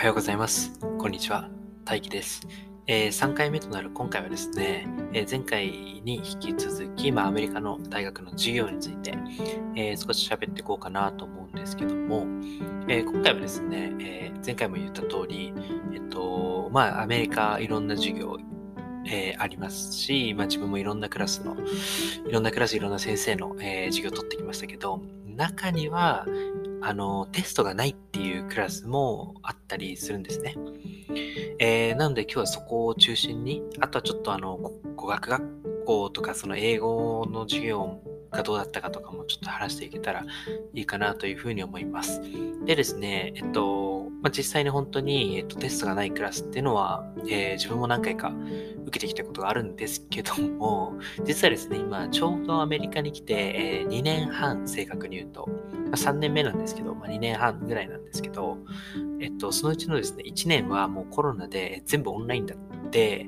[0.00, 0.72] はようございます。
[0.96, 1.50] こんにちは。
[1.84, 2.40] 大輝です。
[2.86, 5.66] えー、3回目となる今回はですね、えー、前回
[6.02, 9.12] に引き続き、まあ、アメリカの大学の授業について、
[9.76, 12.24] えー、少し喋っていこうかなと思うんですけども、
[12.88, 15.52] え今回はですね、え前回も言った通り、
[15.92, 18.38] えっと、まあ、アメリカいろんな授業、
[19.04, 21.54] えありますし、まあ、自分もいろんなクラスの、
[22.26, 26.26] いろんなクラス、いろんな先生の、え授業を取ってきましたけど、中には、
[26.82, 30.56] あの、テストがないっていうクラスもあったりするんですね。
[31.58, 34.56] えー、なので今日はそこを中心に、あとはちょっとあの、
[34.96, 40.24] 語学学校とかその英語の授業がどうだったかとかもちょっと話していけたら
[40.72, 42.20] いいかなというふうに思います。
[42.64, 48.32] でですね、えっと、まあ、実際に本当に、えっと、テストがないクラスっていうのは、えー、自分も何回か
[48.86, 58.58] 受けてきたことがあるんですけども、 実はですね、今ちょうどアメリカに来て、えー、2年半正確に言うと、まあ、3年目なんですけど、まあ、2年半ぐらいなんですけど、
[59.20, 63.26] えっと、そのうちのですね、1年はもうコロナで全部オンラインだって、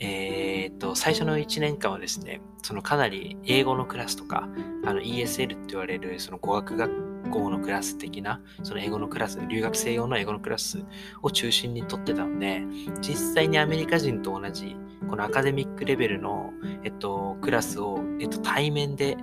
[0.00, 4.48] えー、っと、最初の1年間はですね、そのかなり英語のクラスとか、
[4.84, 10.84] あの ESL って言われるその語学学校のクラス的な、その英語のクラス、留学生用の英語のクラス
[11.22, 12.62] を中心に取ってたので、
[13.00, 14.76] 実際にアメリカ人と同じ、
[15.08, 19.16] このアカデミックレベルの、えっと、クラスを、えっと、対面で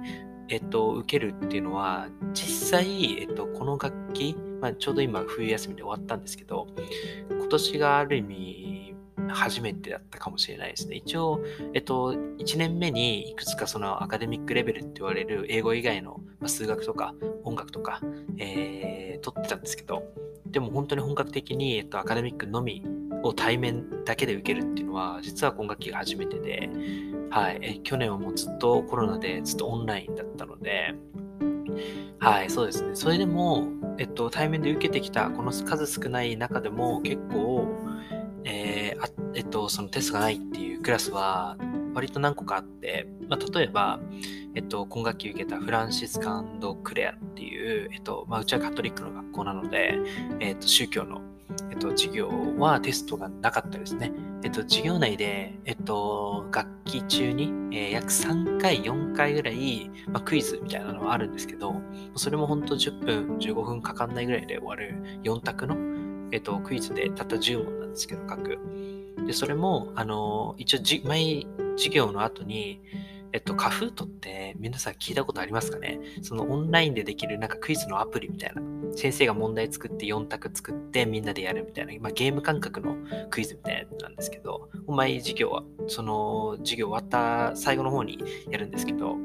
[0.47, 6.67] えっと、受けるっていうのは、実際、えっと、この楽器、まあ、ちょうど今冬休みで終わったんですけど、
[7.30, 8.74] 今年がある意味、
[9.29, 10.97] 初めてだったかもしれないですね。
[10.97, 18.01] 一応、えっと、1年目にいくつかそのアカデミックレベルって言われる英語以外の、数学とか音楽とか、
[18.37, 20.03] えー、取ってたんですけど、
[20.45, 22.83] でも本当に本格的に、えっと、アカデミックのみ
[23.23, 26.69] を対面だけで受けるっていうのは、実は今学期が初めてで、
[27.29, 30.95] はい、え去年はもうずっとコロナでずっとオンラインだったので、
[32.19, 32.95] はい、そうですね。
[32.95, 37.67] それでも、えっと、対面で受けてきたこの数少ない中でも結構、
[38.43, 41.58] えー、あえっと、そのテストがないっていうクラスは
[41.93, 43.99] 割と何個かあって、まあ、例えば、
[44.53, 49.97] えっと、今学期受けたフランシスカンド・クレアっていう、えっと、まあ、うちはカトリックの学校なので、
[50.39, 51.21] えっと、宗教の
[51.70, 54.11] えっと、授業はテストがなかったですね。
[54.43, 61.75] えっと、授業内で、えっと、学期中に、えー、約3回、4回ぐらい、まあ、クイズみたいなのはあるんですけど、
[62.15, 65.75] それも本当10分、15分かかんないぐらいで終わる4択の、
[66.31, 68.59] えっと、クイズでたった10問なんですけど、書く。
[69.25, 71.47] で、それも、あの、一応じ、毎
[71.77, 72.81] 授業の後に、
[73.36, 75.99] えっと、カフートって皆さん聞いたことありますかね？
[76.21, 78.61] そのオンラインでできるなんかクイズのアプリみたいな。
[78.95, 82.95] 先生が問題作って4択作ってみんなでやるみたいな、まあ、ゲーム感覚の
[83.30, 88.19] クイズみたいなやつなんですけど、お前授業は、その授業終わった最後の方に
[88.49, 89.17] やるんですけど、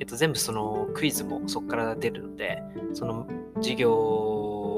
[0.00, 2.60] えっと、全部そのクイズもそこから出るので、
[2.94, 3.92] その授業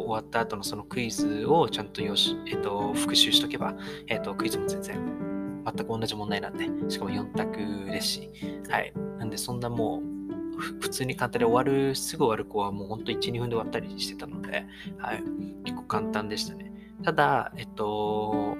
[0.04, 3.74] 終わった後のそのクイズをちゃんとよし、えっと、復習しとけば、
[4.06, 5.24] えっと、クイズも全然
[5.64, 8.30] 全く同じ問題なんで、しかも4択ですし、
[8.68, 8.92] はい。
[9.18, 14.66] なんで、そんなもう、普通に簡単で終わる、すぐ終わる子はもうほんと1、2分で終わったりしてたので、
[14.98, 15.22] はい。
[15.64, 16.72] 結構簡単でしたね。
[17.02, 18.56] ただ、えっと、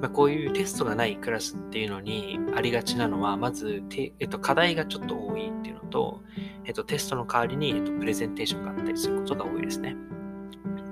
[0.00, 6.20] まあ、こういうテストがないクラスっていうのにありがちなのは、まず、えっと、課題がちょっと多いっていうのと、
[6.64, 9.96] えっと、テストの代わりに、えっと、プレゼンテーションがあったりすることが多いですね。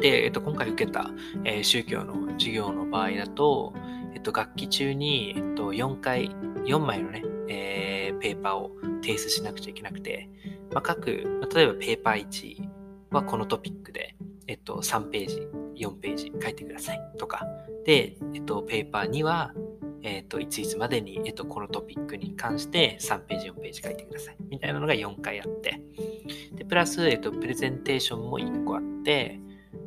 [0.02, 1.12] で、えっと、今回受けた、
[1.44, 3.72] えー、宗教の授業の場合だと、
[4.12, 6.30] えっと、楽器中に、えっと、4回、
[6.64, 10.28] 4枚のね、えー、ペーパーを提出しなくちゃいけなくて、
[10.72, 11.06] まあ、各、
[11.40, 12.68] まあ、例えばペーパー1
[13.12, 14.16] はこのトピックで、
[14.48, 15.48] えっと、3ページ、
[15.86, 17.46] 4ページ書いてくださいとか、
[17.86, 19.54] で、えっと、ペーパー2は、
[20.02, 24.36] えっと、いついつまでに、えっと、このトピックに関して3ページ、4ページ書いてください。
[24.48, 25.80] みたいなのが4回あって、
[26.56, 29.38] で、プラス、えっと、プレゼンテーションも1個あって、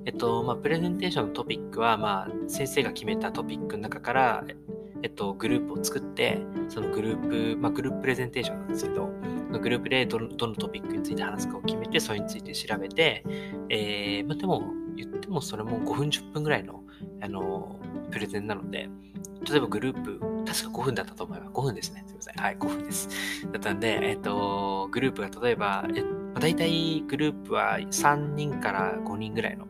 [0.05, 4.43] えっと、まあ、プレゼンテーションのトピックは、まあ、先生が決めたトピックの中から、
[5.01, 6.39] えっと、グループを作って、
[6.69, 9.09] そのグループ、まあ、グループプレゼンテーションなんですけど、
[9.59, 13.23] グループでどどのトピックについて話すかを決めて、それについて調べて、
[13.69, 14.63] えー、まあ、でも、
[14.95, 16.83] 言ってもそれも5分、10分ぐらいの、
[17.21, 17.79] あの、
[18.11, 18.89] プレゼンなので、
[19.49, 21.51] 例えばグループ、確か5分だったと思います。
[21.51, 22.03] 5分ですね。
[22.07, 22.35] すみません。
[22.35, 23.09] はい、5分です。
[23.51, 26.03] だったんで、えっと、グループが例えば、え
[26.39, 29.67] 大体グループは3人から5人ぐらいの、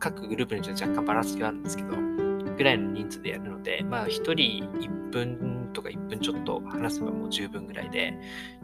[0.00, 1.90] 各グループによって若干バランスがあるんですけど、
[2.56, 8.14] ぐらいの人数でやるので、まあ、1人1分とか1分ちょっと話せばもう十分ぐらいで、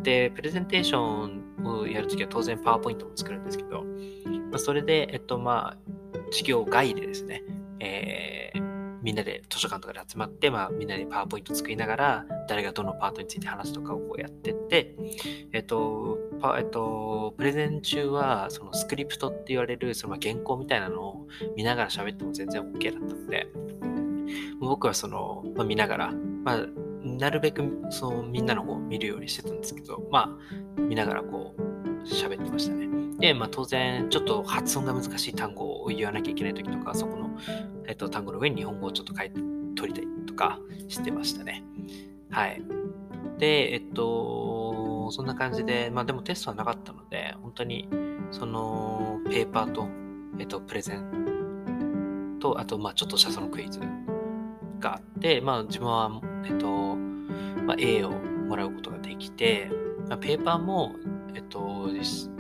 [0.03, 3.85] で、プレゼンテーションをやるときは当然パワーポイントも作るんですけど、
[4.51, 7.43] まあ、それで、えっと、まあ、授業外でですね、
[7.81, 8.56] えー、
[9.07, 14.97] みんなで図書館とかで集まって、まあ、みんなでパワーポイント作りながら、誰がどのパートについて話すとかをこうやってって、
[15.53, 16.19] えっと、
[16.59, 23.47] えっと、プレゼン中は、そのスクリプトって言われる、その原稿みたいなのを見ながら喋っても全然 OK だったので、
[24.59, 26.13] 僕はその、まあ、見ながら、
[26.43, 26.67] まあ、
[27.05, 30.37] なるべくそのみんなの方を見るようにしてたんですけど、ま
[30.77, 31.63] あ、見ながらこう、
[32.09, 32.89] 喋ってましたね。
[33.19, 37.31] で、まあ、当然、ちょっと発音が難しい単語を言わなきゃいけない時とか、そこの、
[37.87, 39.41] えっと、単語の上に日本語をちょっと書いて
[39.77, 41.65] 取りたいとかしてましたね。
[42.31, 42.63] はい。
[43.39, 47.89] で、えっと、そんな感じで、まあでもテストはなかったので、本当に、
[48.31, 49.89] その、ペーパーと、
[50.39, 53.81] えっと、プレゼンと、あと、まあちょっとしたそのクイズ
[54.81, 56.97] があって、まあ自分は、えっと、
[57.67, 59.71] まあ、A をもらうことができて、
[60.09, 60.95] まあ、ペーパーも、
[61.35, 61.91] えっと、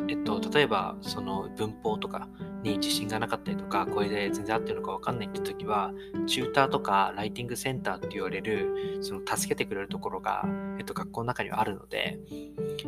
[0.08, 2.28] えっと、例えば、その文法とか
[2.66, 5.92] に自信がなかったりとか、これで全然合ってるのかわかんないって時は、
[6.26, 10.44] チューターとかライティングセンターって言われる、その助けてくれるところが、
[10.78, 12.18] えっと、学校の中にはあるので、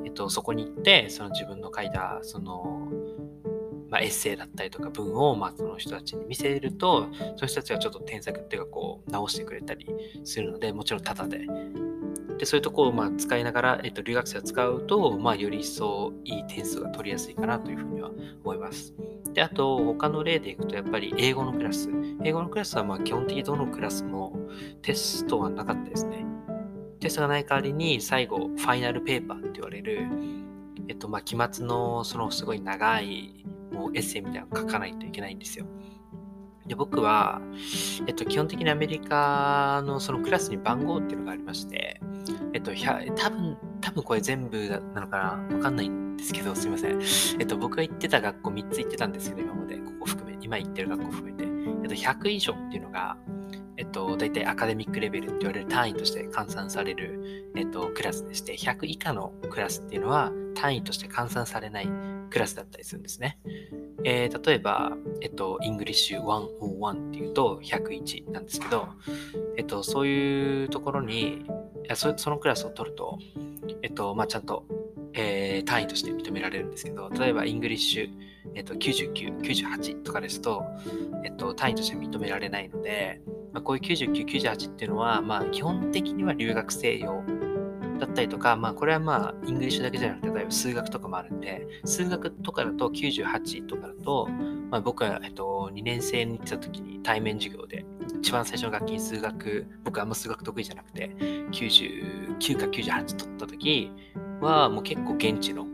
[0.05, 2.89] えっと、そこに行って、その自分の書いた、その、
[3.89, 9.89] まあ、エッセイだったりとか文を、まあ、その人たちに見せると、その人たちはちょっと添削っていうか、こう、直してくれたり
[10.25, 11.47] するので、もちろんタダで
[12.39, 18.11] で、そういうところをまあ使いながら、えっと、留学生を使うと、まあ、より一層いい点数が取りやすいかなというふうには
[18.45, 18.95] 思います。
[19.35, 21.91] で、あと、他の例でいくと、やっぱり英語のクラス。
[22.25, 24.39] 英語のクラスはまあ基本的にどのクラスも
[24.83, 26.25] テストはなかったですね。
[27.01, 30.07] テストがない代わりに、最後、ファイナルペーパーって言われる、
[30.89, 35.67] えっと、まあ、期末のそのすごい長いもうエッセイみたいなのを書かないといけないんですよ。
[36.69, 37.41] で、僕は、
[38.07, 42.01] えっと、基本的にアメリカのそのクラスに番号っていうのがありまして、
[42.53, 42.73] えっと、
[43.17, 47.01] 多分、多分これ全部なのかなわかんないんですけど、すいません。
[47.41, 53.17] えっと、僕が行ってた学校3つ行ってたんですけど、今まで、ここ含め、今行ってる学校含めて、えっと、100以上っていうのが、
[53.79, 61.89] えっと、大体アカデミックレベルって言われる単位として換算される、えっと、クラスでして、100以下のクラスっていうのは単位として換算されない
[62.31, 63.39] クラスだったりするんですね。
[64.05, 68.89] えー、例えば、えっと、 English 101っていうと101なんですけど、
[69.57, 71.45] えっと、そういうところに、
[71.95, 73.19] そそのクラスを取ると、
[73.83, 74.65] えっと、まあ、ちゃんと、
[75.15, 78.11] えー、単位として認められるんですけど、例えば、 English、
[78.55, 80.65] えっと、99、98とかですと、
[81.25, 83.21] えっと、単位として認められないので、
[83.53, 87.23] まあ、こういう99、98っていうのは、まあ、基本的には留学生用
[87.99, 94.29] だったりとか、まあ、これはまあ、 English だけじゃなくて、例えば数学とかもあるんで、数学とかだと98とかだと、
[94.71, 97.85] まあ、僕は、えっと、2年生に行った時に対面授業で、
[98.21, 101.15] 一番最初の学期に数学、僕はあんま数学得意じゃなくて、
[101.53, 103.93] 99か98取った時
[104.41, 105.67] は、もう結構現地の、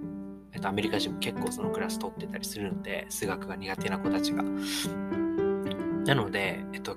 [0.52, 4.42] えっと、アメリカ人も結構そのクラス取ってたりするので、数学が苦手な子たちが。
[6.04, 6.96] なので、えっと、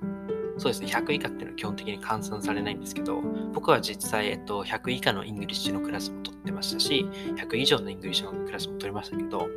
[0.57, 3.21] そうですね、100以下っていうのは基本的に換算されないんですけど、
[3.54, 9.48] 僕は実際、えっと、100以下の English のクラスも取ってましたし、100以上の English のクラスも取りましたけど、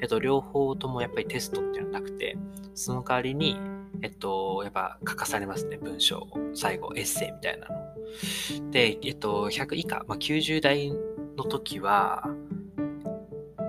[0.00, 2.38] えっと、両方ともやっぱりテストっていうのはなくて、
[2.74, 3.56] その代わりに、
[4.02, 8.70] えっと、やっぱ書かされますね、文章を、最後、エッセイみたいなの。
[8.70, 10.90] で、えっと、100以下、まあ、90代
[11.36, 12.30] の時は、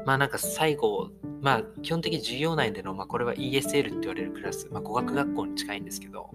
[0.05, 1.09] まあなんか最後、
[1.47, 6.29] まあ、基本的に授業内での、まあ、これは ESL って言われるクラス、まあ、語学学校に近いんですけど、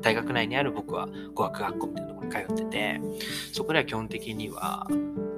[0.00, 3.00] 大学内にある僕は語学学校みたいなところに通ってて、
[3.52, 4.88] そこでは基本的には、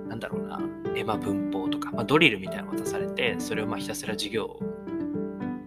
[0.09, 0.59] なんだろうな、
[0.97, 4.59] えまあ、文法とか、まあ、ドリルみたいなのを渡されて、それをまあひたすら授業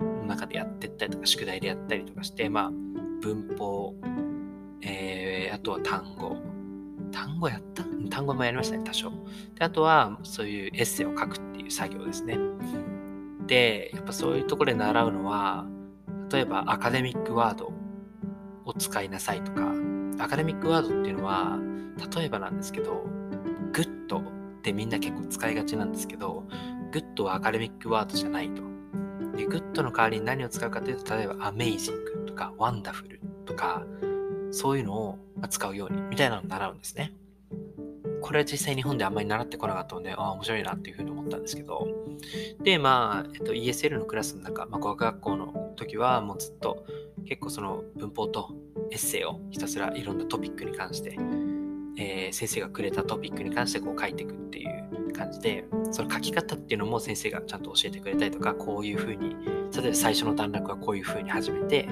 [0.01, 2.71] の中でやってったりとか、宿題でやったりとかして、まあ、
[3.21, 3.93] 文法、
[4.81, 6.37] えー、あとは単語、
[7.11, 7.83] 単語やった？
[8.09, 9.11] 単語もやりましたね、多少。
[9.59, 12.35] で、あとは、そういうエッセイを書くっていう作業ですね。
[13.47, 15.65] で、やっぱそういうところで習うのは、
[16.31, 17.71] 例えば academic word
[18.65, 19.73] を使いなさいとか、
[20.19, 21.57] academic word っていうのは、
[22.15, 23.05] 例えばなんですけど、
[23.73, 24.21] good っ
[24.61, 26.43] てみんな結構使いがちなんですけど、
[26.91, 28.61] good は academic word じゃないと。
[29.35, 33.85] で、 good の代わりに何を使うかというと、例えば amazing とか wonderful とか、
[34.51, 35.17] そういうのを
[35.49, 37.13] 使うようにみたいなのを習うんですね。
[38.21, 41.87] これは実際日本であんまり習ってこなかったので、ああ、面白いなっていうふうにったんですけど、
[42.63, 46.85] で、まあ、えっと、ESL のクラスの中、まあ、語学学校の時はもうずっと
[47.25, 48.49] 結構その文法と
[48.91, 51.17] エッセイをひたすらいろんなトピックに関して、
[51.97, 59.35] えー、先生がくれたトピックに関してこう書いていくっていう感じで、その書き方っていうのも先生がちゃんと教えてくれたりとか、こういうふうに、
[59.75, 61.89] 例えば最初の段落はこういうふうに始めて、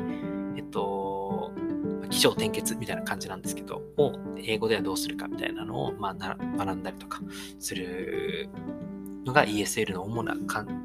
[0.55, 1.51] えっと、
[2.09, 7.19] 起承転結みたいな感じなんですけど、を英語ではどうするかみたいなのを、まあ、学んだりとか
[7.59, 8.49] する
[9.25, 10.35] のが ESL の主な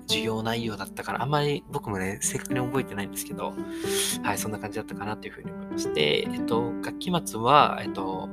[0.08, 3.52] 授業内容だったから、あんまり僕もね、正確に覚えてないんですけど、
[4.22, 5.92] はい、そんな感じだったかなというふうに思います。
[5.92, 8.28] で、えっと、学期末は、えっと、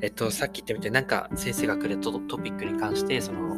[0.00, 3.56] えっと、さっき言ったみたいになんか先生がくれたトピックに関して、その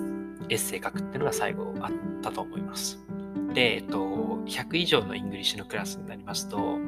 [0.49, 1.91] エッセイ書くっていうのが最後あっ
[2.23, 2.99] たと思います。
[3.55, 3.99] で、えっと、
[4.47, 6.79] 100以上の English のクラスになりますと、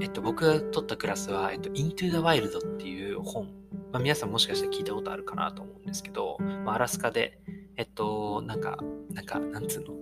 [0.00, 3.48] えっと、僕が取ったクラスは、えっと、Into the Wild っていう本、
[3.92, 7.38] まあ、皆さんもしかしたら聞いたことあるかなと思うんですけど、まあ、アラスカで、
[7.76, 8.78] えっと、なんか、
[9.12, 9.94] なんか、なんつうの、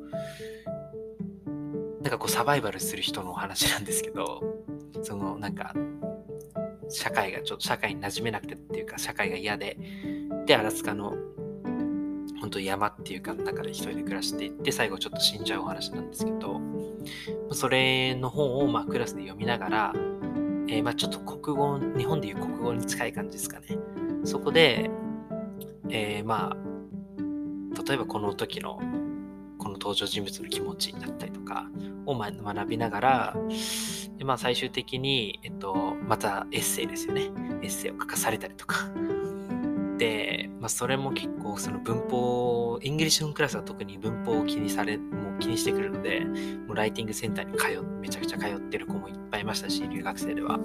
[2.03, 4.43] なんかこうサバイバルする人のお話なんですけど、
[5.03, 5.75] そのなんか、
[6.89, 9.79] 社会がちょっと社会に馴染めなくてっていうか、社会が嫌で、
[10.47, 11.15] で、アラスカの
[12.41, 16.61] 本当山っていうか中で一人で暮らしていって最後ちょっと死んじゃうお話なんですけど
[17.53, 19.93] それの本をまあクラスで読みながら、
[20.69, 23.67] えー、まあちょっと国語日本でいう国語に近い感じですかね。
[24.25, 24.91] そこで、
[25.89, 28.81] えー、まあ例えばこの時の
[29.59, 31.69] この登場人物の気持ちだったりとか
[32.07, 33.37] を学びながら
[34.17, 35.75] で、まあ、最終的に、えっと、
[36.07, 37.31] またエッセイですよね。
[37.63, 38.89] エッセイを書かされたりとか、
[40.61, 46.21] まあ、それも結構その文法、 English のクラスは特に文法を気にされ、もう気にしてくるので、
[46.67, 50.59] もうライティングセンターに通、めちゃくちゃ通ってる子もいっぱいいましたし、留学生では。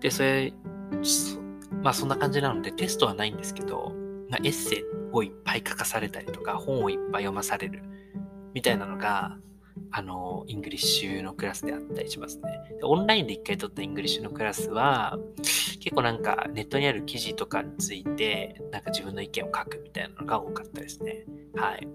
[0.00, 0.52] で、それ、
[1.82, 3.92] まあそんな感じなのでテストはないんですけど、
[4.28, 7.82] まあ、エッセイをいっぱい書かされたりとか、本をいっぱい読まされる
[8.54, 9.38] みたいなのが、
[9.90, 12.42] あの、 English のクラスであったりしますね。
[12.82, 15.18] オンラインで一回取った English のクラスは、
[15.80, 21.24] 結構なんかネットにある記事とかについて、なんか自分の意見を書くみたいなのが多かったですね。
[21.54, 21.88] はい。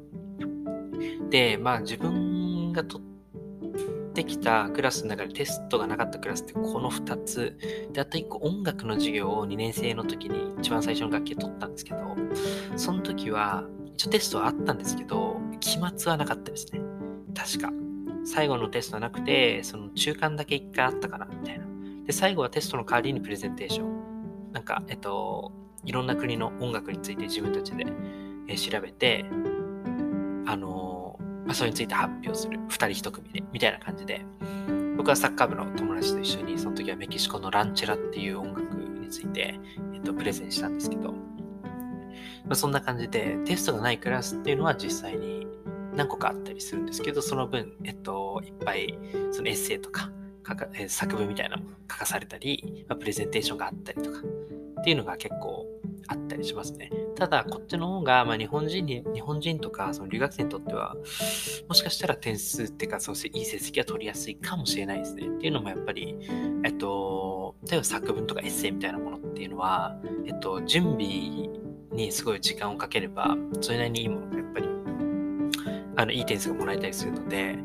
[1.29, 7.57] で、まあ自分が取ってきたクラスの中でテストがなかったクラスってこの2つ。
[7.91, 11.99] で、あと1個音楽の授業を2年生の時に一番最初の学期で取ったんですけど、
[12.75, 16.81] その時は一応テストはあったんですけど、期末はなかったですね。
[17.35, 17.71] 確か。
[18.25, 21.65] 最後のテストなくて、その中間だけ1回あったかな、みたいな。
[22.05, 24.51] で、最後はテストの代わりにプレゼンテーション。
[24.53, 25.51] なんか、えっと、
[25.83, 27.85] いろんな国の音楽について自分たちで、
[28.47, 29.25] え調べて、
[30.45, 32.59] あのま、それについて発表する。
[32.69, 34.25] 二人一組で、みたいな感じで。
[34.97, 39.59] 僕はサッカー部の友達と一緒に、その時はメキシコのランチェラっていう音楽について、
[39.93, 45.47] えっと、プレゼンしたんですけど、まあ、そんな感じで、テストがないクラスっていうのは実際に
[45.95, 48.97] 何個かあったりするんですけど、その分、えっと、いっぱい、
[49.31, 50.11] そのエッセイとか、
[50.43, 54.19] かかえ作文みたいなの書かされたり、まあ、プレゼンテーションがあったりとか、
[54.81, 55.65] っていうのが結構
[56.07, 56.91] あったりしますね。
[57.15, 60.95] ただ、こっちの方が、まあ、日本人に、日本人とか、その留学生にとっては、
[61.67, 65.27] もしかしたら点数っていうか、そういい成績が取りやすいかもしれないですね。
[65.27, 66.17] っていうのもやっぱり、
[66.65, 71.47] えっと、例えば作文とかエッセイみたいなものっていうのは、えっと、準備
[71.91, 74.42] にすごい時間をかければ、それなりにいいものが
[75.95, 77.57] あのいい点数がもらえたりするので、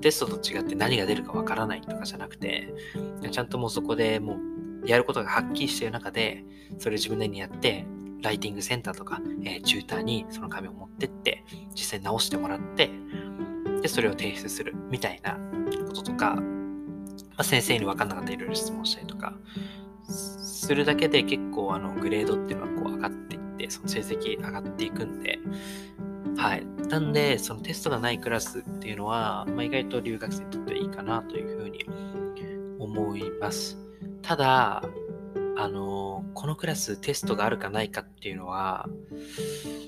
[0.00, 2.72] テストと違って何が出るかわからないとかじゃなくて、
[3.30, 4.38] ちゃんともうそこでも
[4.82, 6.44] うやることがはっきりしている中で、
[6.78, 7.86] それを自分なりにやって、
[8.22, 12.90] ライティングセンターとか、えー、チューターにその紙を持ってって、実際に直してもらって、
[13.82, 15.38] で、それを提出するみたいな
[15.86, 16.42] こととか、ま
[17.38, 19.36] あ、先生に分かんなかったらいろいろ質問したりとか、
[20.08, 25.38] するだけで結構あのグレードっていうのはこう上がっていって、その成績上がっていくんで、
[26.36, 26.66] はい。
[26.88, 31.84] なんで、そのテストがないクラスっていうのは、まあ、意外と留学生にとってはいいかなというふうに
[32.78, 33.78] 思います。
[34.22, 34.82] ただ、
[35.58, 38.88] あのこのクラステストがあるかないかっていうのは、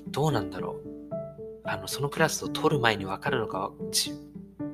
[0.07, 1.09] どうなんだろう。
[1.63, 3.71] あの、そのクラスを取る前に分かるのか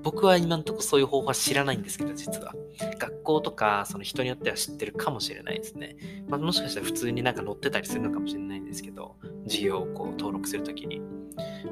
[0.05, 2.53] 僕は今んとこそういう方法は知らないんですけど、実は。
[2.99, 5.97] 学校とか、その人によっては知ってるかもしれないですね。
[6.29, 11.01] まあ、もしかしたら普通になんか載ってたりするのかもしれないんですけど、授業をこう登録するときに。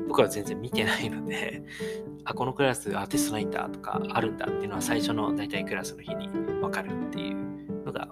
[0.08, 1.64] 僕は全然見てないので、
[2.26, 6.28] あ、このクラス、あ、ティストないんだとか、あるんだっていうのは最初の大体クラスの日に
[6.60, 8.08] わかるっていうのが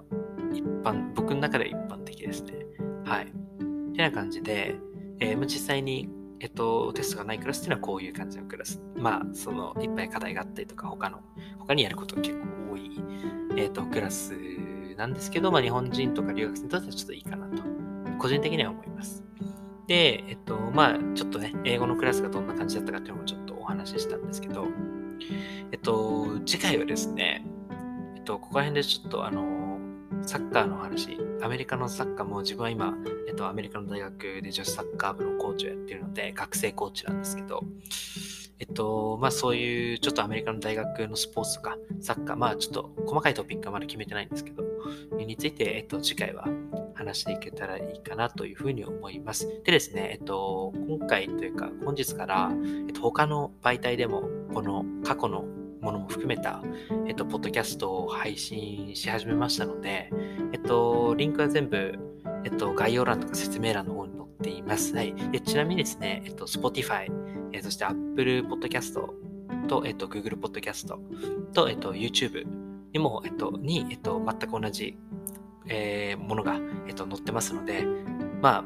[0.52, 2.64] 一般、僕の中では一般的ですね。
[3.04, 3.32] はい。
[3.92, 4.76] てな感じで、
[5.18, 6.08] えー、実際に
[6.42, 8.82] えっと、テストがないクラスっていうのはこういう感じのクラス。
[8.96, 11.20] まあ、その、いっぱい課題があったりとか、他の、
[11.60, 13.00] 他にやることが結構多い、
[13.56, 14.34] えっと、クラス
[14.96, 17.62] なんですけど、まあ、日本人とか留学生にとってはちょっといいかなと、
[18.18, 19.22] 個人的には思います。
[19.86, 24.66] で、えっと、まあ、ちょっとね、英語のクラスがどんな感じだったかっていうのもちょっとお話ししたんですけど、
[25.70, 27.46] えっと、次回はですね、
[28.16, 29.71] えっと、ここら辺でちょっとあの、
[30.24, 32.94] サッカーの話、アメリカのサッカーも自分は今、
[33.28, 37.64] えっと、アメリカの大学で女子サッカー部のコーチをやってるので、学生コーチなんですけど、
[38.58, 44.62] えっと、まあそういうちょっとアメリカの大学のスポーツとかサッカー、まあちょっと細かいトピックはまだ決めてないんですけど、
[45.16, 46.46] について、えっと、次回は
[46.94, 49.48] 話していけたらいいかなというふうに思います。
[49.64, 52.52] でですね、えっと、今回というか本日から、
[52.86, 55.44] えっと、他の媒体でもこの過去の
[55.82, 56.62] ものも含めた、
[57.06, 60.10] えっと、ポッドキャストを配信し始めましたので、
[60.52, 61.98] えっと、リンクは全部、
[62.44, 64.94] えっと、概要欄とか説明欄の方に載っています。
[64.94, 65.12] はい。
[65.32, 67.08] でちなみにですね、えっと、Spotify、
[67.52, 68.94] えそして Apple Podcast
[69.66, 70.96] と、えっと、Google Podcast
[71.52, 72.46] と、えっと、YouTube
[72.92, 74.96] にも、えっと、に、えっと、全く同じ、
[75.66, 77.84] えー、ものが、えっと、載ってますので、
[78.40, 78.64] まあ、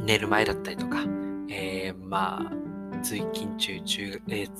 [0.00, 1.04] 寝る前だったりとか、
[1.50, 4.50] えー、まあ、通勤中、中、えー、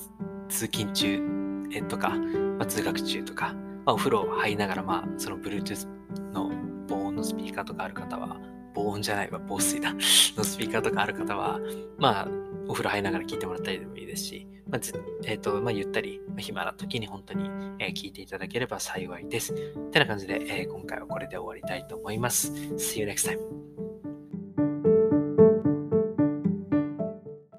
[0.48, 1.39] 通勤中、
[1.72, 5.86] え、とか、まあ、通学中とか、まあ、お風呂を入りながら、まあ、その Bluetooth
[6.32, 6.50] の
[6.88, 8.38] 防音のスピーカーとかある方は、
[8.74, 9.92] 防音じゃないわ、防水だ
[10.36, 11.58] のスピーカーとかある方は、
[11.98, 12.28] まあ、
[12.68, 14.80] お風呂入りながら聞いてもらったりでもいいですし、まあ、
[15.24, 19.54] えっ、ー、と、まあ、ゆったり、暇な時に本当に、えー、聞いていただければ幸いです。
[19.90, 22.52] てな感じで、えー、今回はこれで終わりたいと思います。
[22.52, 23.69] See you next time.